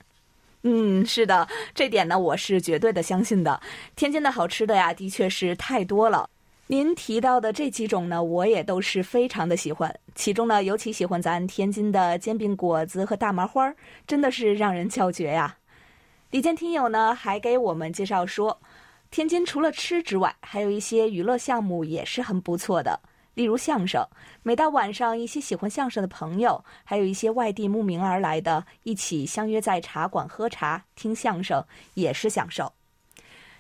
[0.63, 3.59] 嗯，是的，这点呢我是绝对的相信的。
[3.97, 6.29] 天津的好吃的呀，的确是太多了。
[6.69, 9.93] 您提到的这几种呢，我也都是非常的喜欢。
[10.15, 13.73] 其中呢，尤其喜欢咱天津的煎饼果子和大麻花儿，
[14.05, 15.57] 真的是让人叫绝呀。
[16.29, 18.59] 李健听友呢还给我们介绍说，
[19.09, 22.99] 天津除了吃之外，还有一些娱乐项目也是很不错的，
[23.33, 24.05] 例如相声。
[24.43, 32.73] 每到晚上，一些喜欢相声的朋友，还有一些外地慕名而来的，一起相约在茶馆喝茶、听相声，也是享受。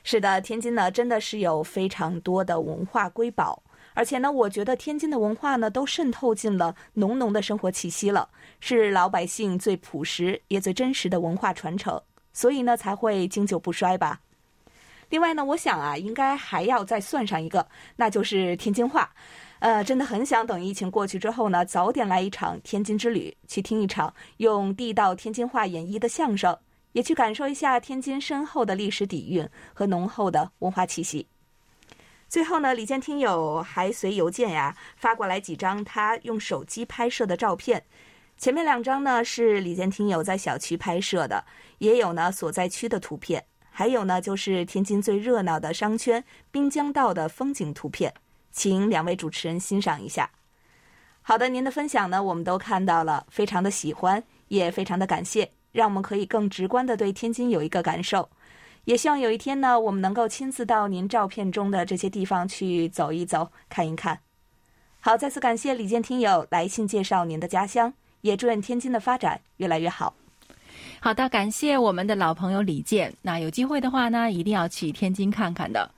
[0.09, 3.61] 是的，天津呢真的是有非常多的文化瑰宝，
[3.93, 8.29] 而且呢，我觉得天津的文化呢都渗透进了浓浓的生活气息了，
[8.61, 12.01] 是老百姓最朴实也最真实的文化传承。
[12.31, 14.21] 所以呢才会经久不衰吧。
[15.09, 17.67] 另外呢，我想啊，应该还要再算上一个，
[17.97, 19.09] 那就是天津话。
[19.59, 26.57] 呃，真的很想等疫情过去之后呢，早点来一场天津之旅，去听一场用地道天津话演绎的相声，
[26.97, 31.27] 也去感受一下天津深厚的历史底蕴和浓厚的文化气息。
[32.27, 37.85] 最后呢，李健听友还随邮件呀发过来几张他用手机拍摄的照片，
[38.39, 41.45] 前面两张呢是李健听友在小区拍摄的，
[41.77, 48.11] 也有呢所在区的图片，还有呢就是天津最热闹的商圈滨江道的风景图片。
[48.51, 50.27] 请两位主持人欣赏一下。
[51.21, 58.27] 好的，您的分享呢，我们都看到了，非常的喜欢，也非常的感谢，让我们可以更直观的对天津有一个感受。
[58.85, 64.21] 也希望有一天呢，我们能够亲自到您照片中的这些地方去走一走、看一看。
[64.99, 70.15] 好，再次感谢李健听友来信介绍您的家乡，也祝愿天津的发展越来越好。
[70.99, 73.13] 好的，感谢我们的老朋友李健。
[73.21, 75.91] 那有机会的话呢，一定要去天津看看的。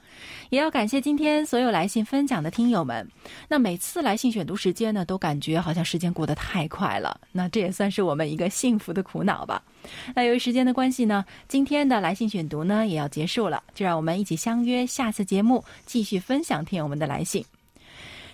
[0.50, 3.08] 也要感谢今天所有来信分享的听友们。
[3.48, 7.20] 那每次来信选读时间呢，都感觉好像时间过得太快了。
[7.32, 9.62] 那这也算是我们一个幸福的苦恼吧。
[10.16, 13.64] 那由于时间的关系呢，今天的来信选读呢也要结束了。
[13.74, 17.44] 就让我们一起相约下次节目，继续分享听友们的来信。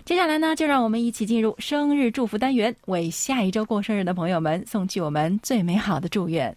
[0.04, 6.56] 接下来呢，就让我们一起进入生日祝福单元，为下一周过生日的朋友们送去我们最美好的祝愿。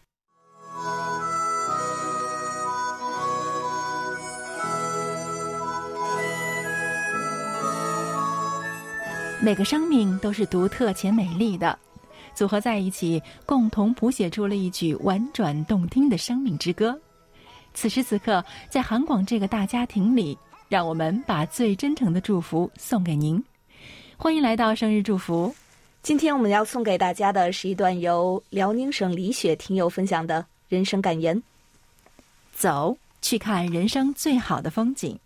[9.41, 11.77] 每个生命都是独特且美丽的，
[12.35, 16.99] 组合在一起，共同谱写出了一曲婉转动听的生命之歌。
[17.73, 23.41] 此时此刻，在韩广这个大家庭里，让我们把最真诚的祝福送给您。
[24.17, 25.55] 欢迎来到生日祝福。
[26.03, 31.41] 今天我们要送给大家的是一段由辽宁省李雪听友分享的人生感言：
[32.51, 35.17] 走去看人生最好的风景。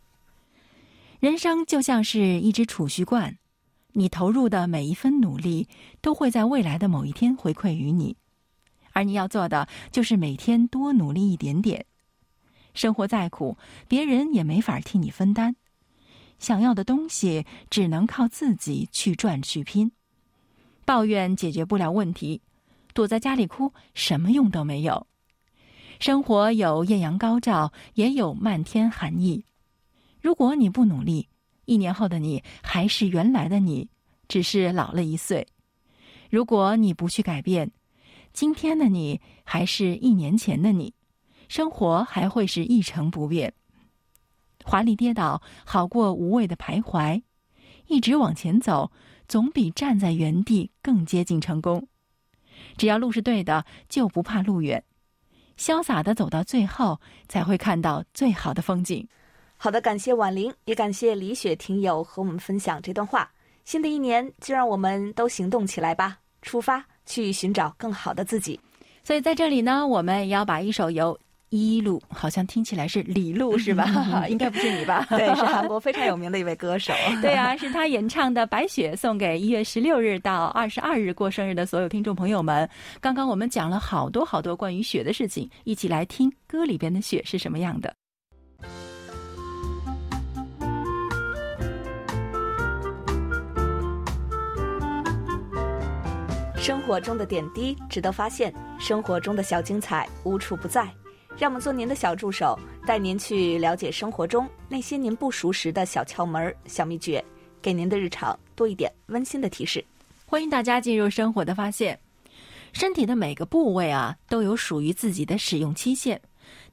[1.19, 3.36] 人生就像是一只储蓄罐。
[3.93, 5.67] 你投入的每一分努力，
[6.01, 8.17] 都会在未来的某一天回馈于你，
[8.91, 11.86] 而你要做的就是每天多努力一点点。
[12.73, 15.56] 生活再苦，别人也没法替你分担。
[16.39, 19.91] 想要的东西，只能靠自己去赚去拼。
[20.84, 22.41] 抱怨解决不了问题，
[22.93, 25.08] 躲在家里哭，什么用都没有。
[25.99, 29.45] 生活有艳阳高照，也有漫天寒意。
[30.19, 31.29] 如果你不努力，
[31.65, 33.89] 一年后的你还是原来的你，
[34.28, 35.47] 只是老了一岁。
[36.30, 37.71] 如果你不去改变，
[38.34, 40.93] 今天的你还是一年前的你，
[41.47, 43.54] 生活还会是一成不变。
[44.63, 47.21] 华丽跌倒好过无谓的徘徊，
[47.88, 48.91] 一直往前走
[49.28, 51.88] 总比站在原地更接近成功。
[52.78, 54.84] 只要路是对的，就不怕路远，
[55.58, 59.08] 潇洒的走到最后，才会看到最好的风景。
[59.63, 63.32] 好的，感谢婉玲，也感谢李雪听友和我们分享这段话。
[63.63, 68.60] 新的一年，就让我们都行动起来吧，出发去寻找更好的自己。
[69.06, 73.88] 所以在这里呢，我们也要把一首由一路，好像听起来是李路是吧？
[74.28, 75.08] 应该不是你吧？
[75.17, 76.91] 对，是韩国非常有名的一位歌手。
[77.23, 82.69] 对啊，是他演唱的《白雪》，送给一月十六日到二十二日过生日的所有听众朋友们。
[82.99, 87.93] 刚刚我们讲了好多好多关于雪的事情，一起来听歌里边的雪是什么样的。
[96.63, 100.89] 生活中的点滴值得发现，生活中的小精彩无处不在。
[101.38, 107.21] 让我们做您的小助手，带您去了解生活中那些您不熟识的小窍门、小秘诀，
[107.62, 109.84] 给您的日常多一点温馨的提示。
[110.26, 111.99] 欢迎大家进入生活的发现。
[112.71, 116.21] 身体的每个部位啊，都有属于自己的使用期限，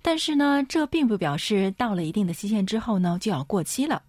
[0.01, 4.01] 但是呢，这并不表示到了一定的期限之后呢，就要过期了。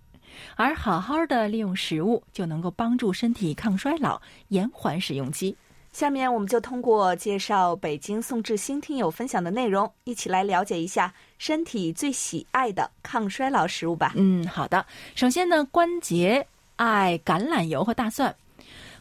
[0.55, 5.57] 而好好的利用食物，就能够帮助身体抗衰老，延缓使用期。
[5.91, 14.13] 下面我们就通过介绍北京宋志新听友分享的内容，一起来了解一下身体最喜爱的抗衰老食物吧。
[14.15, 14.85] 嗯，好的。
[15.15, 18.33] 首先呢，关节爱橄榄油和大蒜。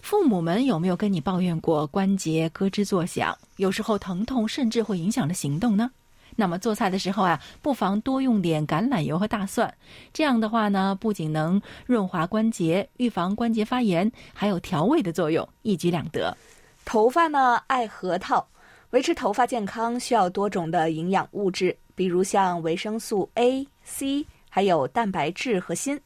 [0.03, 5.91] 父母们有没有跟你抱怨过关节咯吱作响，有时候疼痛甚至会影响了行动呢？
[6.37, 9.73] 那么做菜的时候啊，不妨多用点橄榄油和大蒜。
[10.13, 16.37] 这样的话呢，不仅能润滑关节、预防关节发炎，还有调味的作用，一举两得。
[16.85, 18.47] 头发呢爱核桃，
[18.91, 26.01] 维持头发健康需要多种的营养物质，比如像维生素 A、C，还有蛋白质和锌，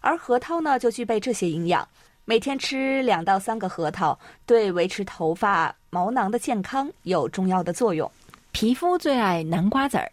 [0.00, 1.86] 而核桃呢就具备这些营养。
[2.24, 8.10] 每天吃两到三个核桃，对维持头发毛囊的健康有重要的作用。
[8.52, 10.12] 皮肤最爱南瓜籽儿，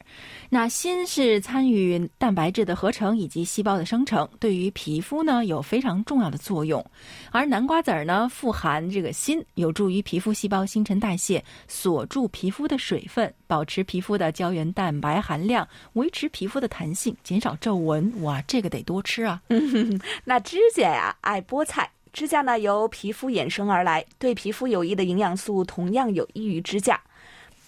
[0.50, 6.84] 那锌是参与蛋白质的合成以及细胞的生成，对于皮肤呢有非常重要的作用。
[7.32, 18.12] 而南瓜籽儿呢富含这个锌，有助于皮肤细胞新陈代谢，锁住皮肤的水分，保持皮肤的胶原蛋白含量，维持皮肤的弹性，减少皱纹。
[18.24, 19.42] 哇，这个得多吃啊！
[20.24, 27.00] 那指甲呀爱菠菜，指甲呢由皮肤衍生而来，对皮肤有益的营养素同样有益于指甲。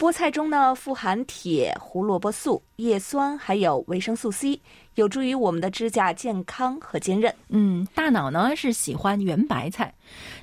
[0.02, 4.60] 菠菜中呢富含铁、胡萝卜素、叶酸，还有维生素 C，
[4.96, 7.32] 有助于我们的指甲健康和坚韧。
[7.50, 9.94] 嗯，大脑呢是喜欢圆白菜，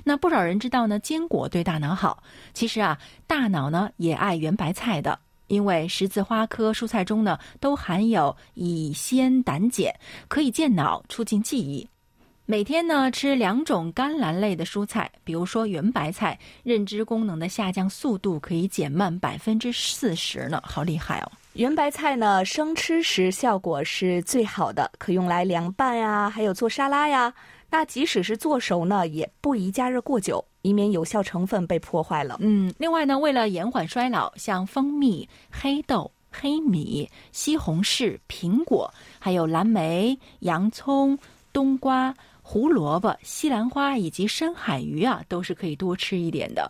[0.02, 2.22] 那不少人知道呢坚果对大脑好。
[2.54, 5.18] 其实啊，大脑呢也爱圆白菜的，
[5.48, 9.94] 因为十字花科蔬菜中呢都含有乙酰胆碱，
[10.28, 11.86] 可以健脑、促进记忆。
[12.50, 21.30] 每天呢吃两种甘蓝类的蔬菜，比如说圆白菜，认知功能的下降速度可以减慢百分之四十呢，好厉害哦！
[21.52, 27.32] 圆白菜呢生吃时效果是最好的，可用来凉拌呀，还有做沙拉呀。
[27.70, 32.36] 那即使是做熟呢，也不宜加热过久，以免有效成分被破坏了。
[32.40, 41.16] 嗯，另外呢，为了延缓衰老，像蜂蜜、黑豆、黑米、西红柿、苹果，还有蓝莓、洋葱、
[41.52, 42.12] 冬瓜。
[42.52, 46.68] 胡萝卜、西兰花以及深海鱼啊，都是可以多吃一点的。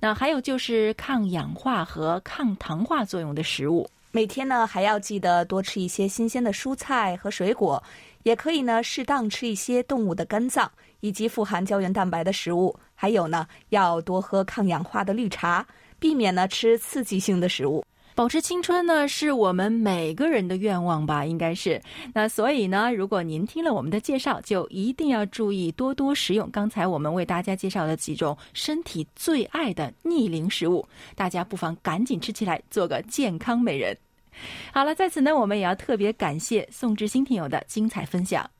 [0.00, 3.86] 那还有就是抗氧化和抗糖化作用的食物。
[4.10, 7.82] 每天呢，还要记得多吃一些新鲜的蔬菜和水果，
[8.22, 12.74] 也可以呢，适当吃一些动物的肝脏以及富含胶原蛋白的食物。
[12.94, 15.66] 还有呢，要多喝抗氧化的绿茶，
[15.98, 17.84] 避免呢吃刺激性的食物。
[18.18, 21.24] 保持青春呢，是我们每个人的愿望吧？
[21.24, 21.80] 应该是。
[22.12, 30.84] 那所以呢，如果您听了我们的介绍，就一定要注意多多食用刚才我们为大家介绍的几种身体最爱的逆龄食物。
[31.14, 33.96] 大家不妨赶紧吃起来，做个健康美人。
[34.72, 38.50] 好了，在此呢，我们也要特别感谢宋志新听友的精彩分享。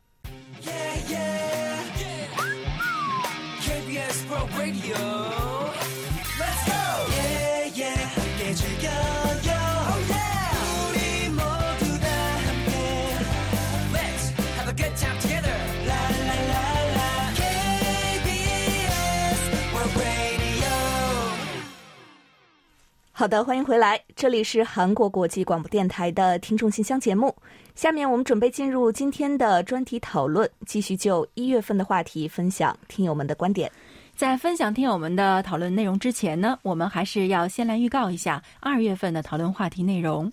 [23.18, 27.34] 好的，欢迎回来，这里是韩国国际广播电台的听众信箱节目。
[27.74, 33.68] 下面我们准备进入今天的专题讨论，继续就一月份的话题分享听友们的观点。
[34.14, 40.32] 在分享听友们的讨论内容之前呢，我们还是要先来预告一下二月份的讨论话题内容。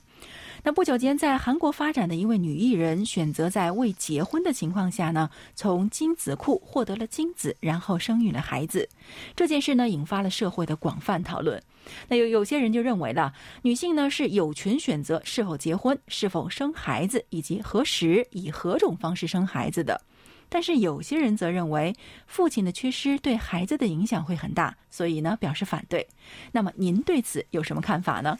[0.65, 8.89] 那不久间在韩国发展的一位女艺人，选择在未结婚的情况下呢，从精子库获得了精子，然后生育了孩子。
[9.35, 11.61] 这件事呢，引发了社会的广泛讨论。
[12.07, 20.01] 那有有些人就认为了，女性呢是有权选择是否结婚、是否生孩子，以及何时以何种方式生孩子的。
[20.49, 26.07] 但是有些人则认为，父亲的缺失对孩子的影响会很大，所以呢表示反对。
[26.51, 28.35] 那么您对此有什么看法呢？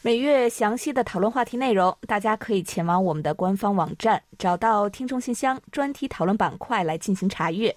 [0.00, 7.74] 每月详细的讨论话题内容，大家可以前往我们的官方网站，找到听众信箱专题讨论板块来进行查阅。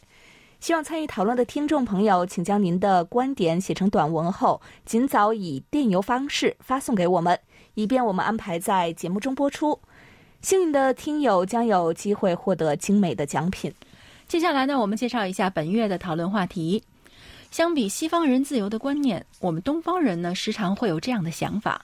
[0.60, 7.38] 希望参与讨论的听众朋友，请将您的观点写成短文后，尽早以电邮方式发送给我们，
[7.74, 9.80] 以便我们安排在节目中播出。
[10.44, 13.74] 幸运的听友将有机会获得精美的奖品。
[14.28, 16.84] 接下来呢，我们介绍一下本月的讨论话题。
[17.50, 21.84] 相比西方人自由的观念，我们东方人呢，时常会有这样的想法。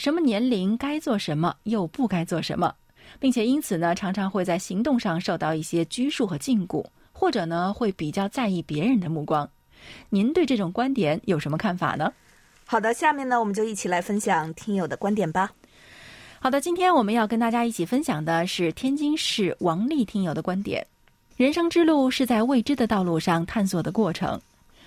[0.00, 2.74] 什么年龄该做什么，又不该做什么，
[3.18, 6.82] 并且因此呢，常常会在行动上受到一些拘束和禁锢，
[7.12, 9.46] 或者呢，会比较在意别人的目光。
[10.08, 12.10] 您对这种观点有什么看法呢？
[12.64, 15.52] 好的，下面呢，我们就一起来分享听友的观点吧。
[16.38, 20.82] 好的，今天我们要跟大家一起分享的是天津市王丽听友的观点。
[21.36, 24.40] 人生之路是在未知的道路上探索的过程，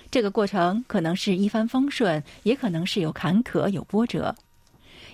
[0.10, 4.34] 这个过程可能是一帆风顺，也可能是有坎坷有波折。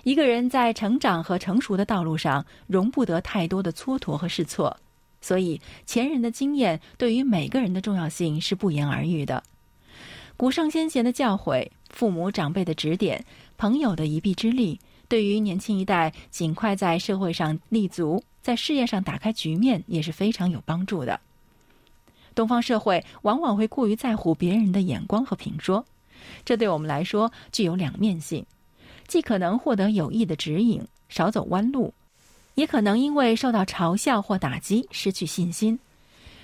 [0.02, 4.76] 一个人在成长和成熟的道路上，容不得太多的蹉跎和试错，
[5.20, 9.42] 所以前人的经验对于每个人的重要性是不言而喻的。
[10.36, 13.22] 古圣先贤的教诲、父母长辈的指点、
[13.58, 21.20] 朋友的一臂之力，对于年轻一代尽快在社会上立足、在事业上打开局面也是非常有帮助的。
[22.34, 25.84] 东方社会往往会过于在乎别人的眼光和评说，
[26.42, 28.42] 这对我们来说具有两面性。
[29.10, 31.92] 既可能获得有益的指引，少走弯路，
[32.54, 35.76] 也可能因为受到嘲笑或打击失去信心。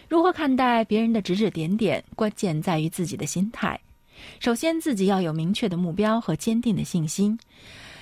[0.08, 3.78] 如何看待别人的指指点点，关键在于自己的心态。
[4.40, 7.38] 首先，自己要有明确的目标和坚定的信心。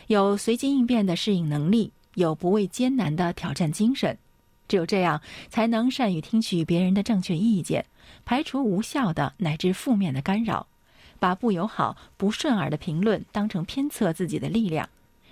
[0.06, 4.16] 有随机应变的适应能力，有不畏艰难的挑战精神。
[4.66, 7.84] 只有这样，才能善于听取别人的正确意见，
[8.24, 10.66] 排除无效的乃至负面的干扰，
[11.18, 14.88] 把不友好、不顺耳的评论当成鞭策自己的力量，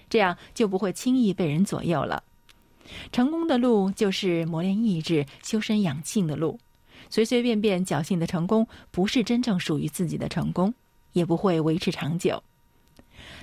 [0.08, 2.22] 这样就不会轻易被人左右了。
[3.12, 6.58] 成功的路就是磨练意志、修身养性的路。
[7.10, 10.72] 随随便便侥幸的成功，不是真正属于自己的成功，
[11.12, 12.42] 也不会维持长久。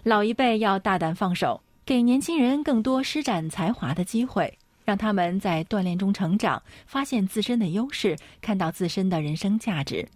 [0.04, 10.08] 老一辈要大胆放手，给年轻人更多施展才华的机会，让他们在锻炼中成长，发现自身的优势，看到自身的人生价值。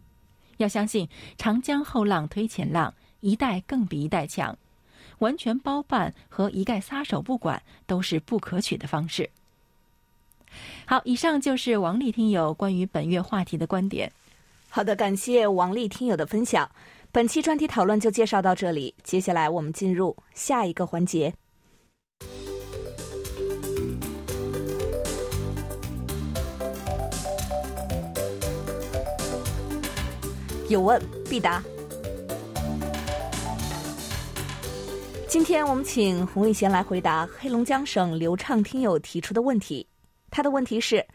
[0.64, 1.07] 要相信
[1.38, 2.91] “长江后浪推前浪”，
[3.22, 4.57] 一代更比一代强。
[5.20, 9.30] 完全包办和一概撒手不管，都是不可取的方式。
[10.86, 14.11] 好，以上就是王丽听友关于本月话题的观点。
[14.70, 16.70] 好的，感谢王丽听友的分享。
[17.11, 21.34] 本期专题讨论就介绍到这里，接下来我们进入下一个环节。
[30.74, 31.00] 有问
[31.30, 31.64] 必答。
[35.28, 39.86] 今天我们请洪玉贤来回答黑龙江省刘畅听友提出的问题。
[40.32, 41.06] 他的问题是：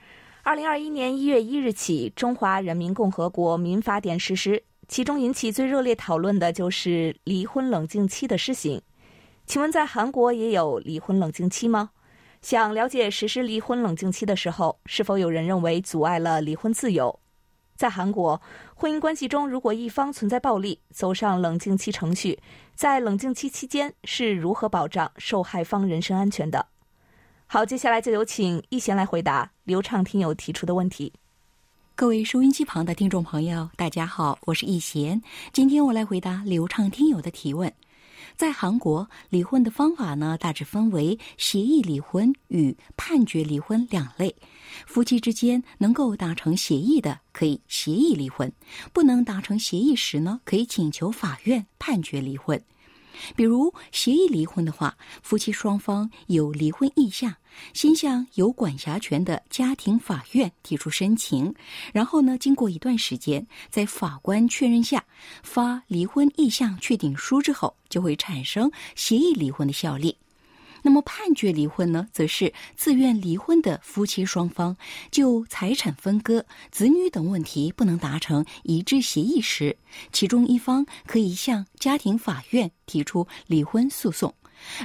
[0.44, 8.80] 二零二一年一月一日起，《中华人民共和国民法典》实施，其中引起最热烈讨论的就是离婚冷静期的施行。
[9.44, 11.90] 请问，在韩国也有离婚冷静期吗？
[12.42, 17.18] 想了解实施离婚冷静期的时候，是否有人认为阻碍了离婚自由？
[17.78, 18.42] 在韩国，
[18.74, 22.36] 婚姻关系中如果一方存在暴力，走上冷静期程序，
[22.74, 26.66] 在冷静期期间是如何保障受害方人身安全的？
[27.46, 31.12] 好，接下来就有请一贤来回答刘畅听友提出的问题。
[31.94, 35.22] 各位收音机旁的听众朋友，大家好，我是易贤。
[35.52, 37.72] 今天我来回答刘畅听友的提问。
[38.38, 44.36] 在韩国，离婚的方法呢，大致分为协议离婚与判决离婚两类。
[44.86, 48.48] 夫妻之间能够达成协议的，可以协议离婚；
[48.92, 52.62] 不能达成协议时呢，可以请求法院判决离婚。
[53.36, 57.34] 比如协议离婚的话，夫妻双方有离婚意向，
[57.72, 61.54] 先向有管辖权的家庭法院提出申请，
[61.92, 65.04] 然后呢，经过一段时间，在法官确认下
[65.42, 70.16] 发离婚意向确定书之后，就会产生协议离婚的效力。
[70.88, 74.74] 那么判决离婚呢，则是自愿离婚的夫妻双方
[75.10, 79.76] 就财产分割、子女等问题不能达成一致协议时，
[80.12, 84.34] 其中一方可以向家庭法院提出离婚诉讼，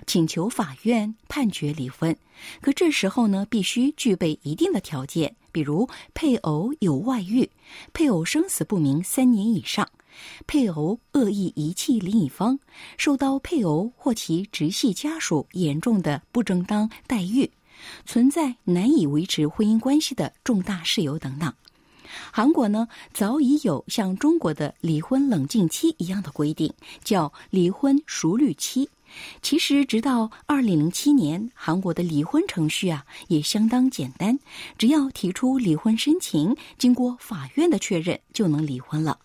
[0.06, 2.14] 请求法院判决离婚。
[2.60, 7.49] 可这时候呢，必须具备一定的条件，比如配偶有外遇，
[7.93, 9.88] 配偶生死不明三年以上。
[10.47, 12.59] 配偶恶意遗弃另一方，
[12.97, 17.49] 受到配偶或其直系家属严重的不正当待遇，
[18.05, 21.53] 存在难以维持婚姻关系的重大事由等等。
[22.32, 26.72] 韩国呢，早已有像中国的离婚冷静期一样的规定，
[27.03, 28.88] 叫离婚熟虑期。
[29.41, 34.38] 其实，直到二零零七年，韩国的离婚程序啊也相当简单，
[34.78, 39.18] 只要提出离婚申请，经过法院的确认，就能离婚了。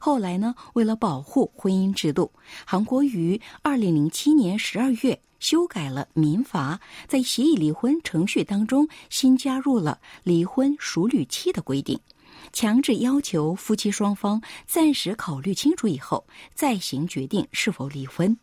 [0.00, 2.32] 后来呢，为了保护婚姻制度，
[2.64, 11.98] 韩国于二零零七年十二月修改了民法，在协议离婚程序当中新加入了离婚熟虑期的规定，
[12.52, 18.36] 强制要求夫妻双方暂时考虑清楚以后再行决定是否离婚。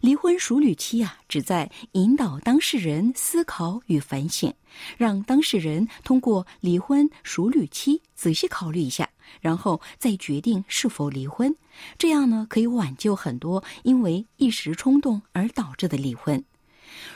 [0.00, 4.52] 离婚熟虑期啊，旨在引导当事人思考与反省，
[4.96, 9.08] 让当事人通过离婚熟虑期仔细考虑一下，
[9.40, 11.54] 然后再决定是否离婚。
[11.98, 16.42] 这样呢，可以挽救很多因为一时冲动而导致的离婚。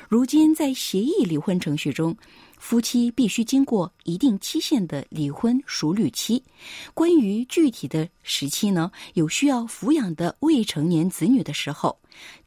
[0.08, 2.16] 如今在协议离婚程序中，
[2.58, 6.42] 夫妻必须经过一定期限的离婚熟虑期。
[6.94, 11.96] 关于具体的时期呢，有需要抚养的未成年子女的时候。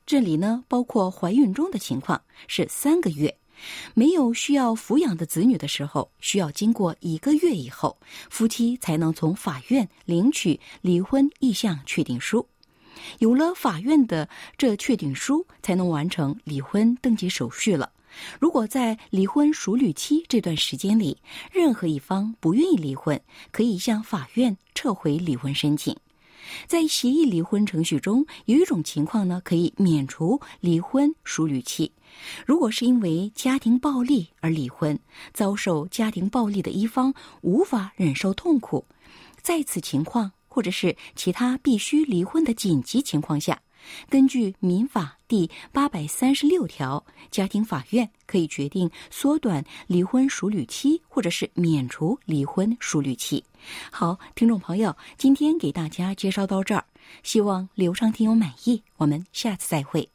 [0.06, 3.30] 这里呢，包括怀孕中的情况是三个月；
[3.93, 7.97] 没有需要抚养的子女的时候，需要经过一个月以后，
[8.30, 12.45] 夫妻才能从法院领取离婚意向确定书。
[13.20, 14.28] 有了法院的
[14.58, 17.89] 这确定书，才能完成离婚登记手续了。
[18.39, 21.18] 如果在离婚熟虑期这段时间里，
[21.52, 23.20] 任何一方不愿意离婚，
[23.52, 25.95] 可以向法院撤回离婚申请。
[26.68, 31.92] 在协议离婚程序中，有一种情况呢，可以免除离婚熟虑期。
[32.46, 35.00] 如果是因为家庭暴力而离婚，
[35.34, 38.86] 遭受家庭暴力的一方无法忍受痛苦，
[39.42, 43.62] 在此情况或者是其他必须离婚的紧急情况下，
[44.10, 53.44] 根据民法第八百三十六条，家庭法院可以决定缩短离婚熟旅期，或者是免除离婚熟旅期。
[53.92, 56.84] 好，听众朋友，今天给大家介绍到这儿，
[57.24, 58.82] 希望刘畅听友满意。
[58.98, 60.08] 我们下次再会。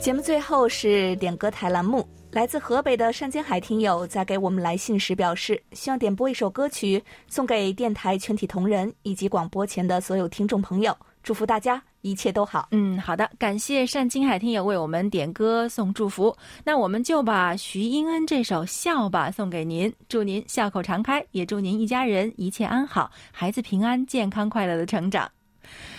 [0.00, 12.68] 节目最后是点歌台栏目，来自河北的山间海听友在给我们来信时表示，希望点播一首歌曲送给电台全体同仁以及广播前的所有听众朋友，祝福大家一切都好。
[12.70, 25.28] 嗯，好的，感谢单金海听友为我们点歌送祝福，那我们就把徐英恩这首《笑吧》送给您，祝您笑口常开，也祝您一家人一切安好，孩子平安、健康、快乐的成长。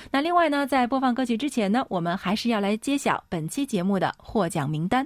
[0.10, 5.06] 那另外呢，在播放歌曲之前呢，我们还是要来揭晓本期节目的获奖名单。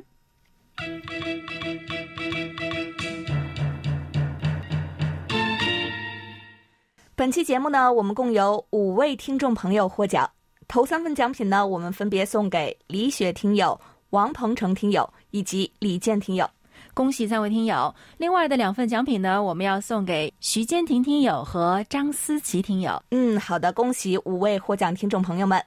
[7.18, 10.30] 本期节目呢，我们共有五位听众朋友获奖，
[10.68, 16.50] 头三份奖品呢，我们分别送给李雪听友、王鹏程听友以及李健听友。
[16.94, 17.94] 恭喜三位听友！
[18.18, 23.02] 另外的两份奖品呢，我们要送给徐坚婷听友和张思琪听友。
[23.12, 25.62] 嗯，好的，恭喜五位获奖听众朋友们。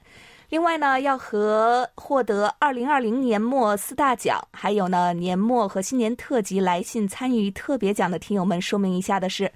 [0.49, 9.51] 另外呢，要和获得二零二零年末四大奖，还有呢年末和新年特辑来信参与特别奖的听友们说明一下的是。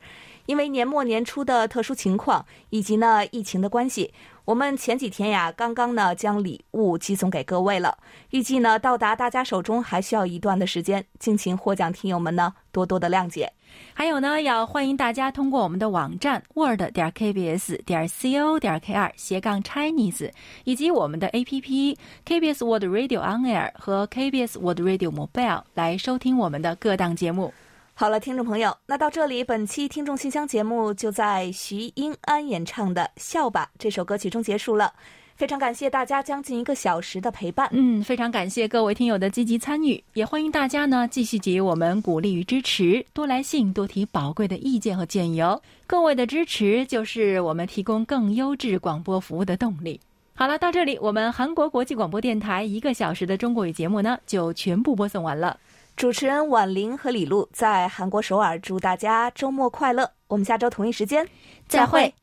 [0.45, 4.13] 因为年末年初的特殊情况，以及呢疫情的关系，
[4.45, 7.97] 我们前几天呀刚刚呢将礼物寄送给各位了。
[8.31, 13.51] 预计呢到达大家手中还需要一段的时间，敬请获奖听友们呢多多的谅解。
[13.95, 20.31] 还有呢，要欢迎大家通过我们的网站 word 点 kbs 点 co 点 kr 斜杠 Chinese，
[20.63, 27.51] 以及我们的 APP KBS World Radio On Air 和 KBS World Radio Mobile 来收听我们的各档节目。
[27.95, 34.91] 好了，听众朋友，那到这里，本期听众信箱节目就在徐英安演唱的《笑吧》这首歌曲中结束了。
[35.35, 37.69] 非常感谢大家将近一个小时的陪伴。
[37.71, 45.61] 嗯，非常感谢各位听友的积极参与，也欢迎大家呢继续给予我们鼓励与支持，多来信，多提宝贵的意见和建议哦。
[45.85, 49.99] 各位的支持就是我们提供更优质广播服务的动力。
[50.33, 55.59] 好了，到这里，我们韩国国际广播电台一个小时的中国语节目呢就全部播送完了。
[55.95, 60.11] 主持人婉玲和李璐在韩国首尔，祝大家周末快乐。
[60.27, 61.27] 我们下周同一时间
[61.67, 62.13] 再会。